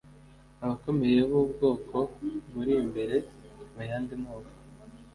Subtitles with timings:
[0.63, 1.95] abakomeye b’ubwoko
[2.53, 3.15] buri imbere
[3.73, 4.53] mu yandi moko